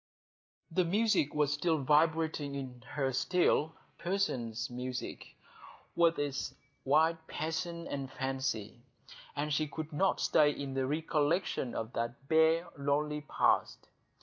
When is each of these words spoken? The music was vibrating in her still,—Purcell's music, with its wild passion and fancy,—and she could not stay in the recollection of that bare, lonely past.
The 0.71 0.83
music 0.83 1.35
was 1.35 1.57
vibrating 1.63 2.55
in 2.55 2.81
her 2.95 3.13
still,—Purcell's 3.13 4.67
music, 4.67 5.35
with 5.95 6.17
its 6.17 6.55
wild 6.83 7.17
passion 7.27 7.87
and 7.87 8.11
fancy,—and 8.11 9.53
she 9.53 9.67
could 9.67 9.93
not 9.93 10.19
stay 10.19 10.49
in 10.49 10.73
the 10.73 10.87
recollection 10.87 11.75
of 11.75 11.93
that 11.93 12.27
bare, 12.27 12.67
lonely 12.79 13.21
past. 13.29 13.89